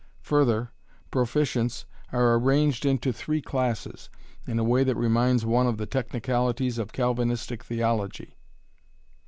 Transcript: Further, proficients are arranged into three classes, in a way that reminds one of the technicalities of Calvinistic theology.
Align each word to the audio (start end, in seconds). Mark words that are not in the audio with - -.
Further, 0.23 0.71
proficients 1.11 1.85
are 2.11 2.33
arranged 2.33 2.87
into 2.87 3.13
three 3.13 3.39
classes, 3.39 4.09
in 4.47 4.57
a 4.57 4.63
way 4.63 4.83
that 4.83 4.95
reminds 4.97 5.45
one 5.45 5.67
of 5.67 5.77
the 5.77 5.85
technicalities 5.85 6.79
of 6.79 6.91
Calvinistic 6.91 7.63
theology. 7.63 8.35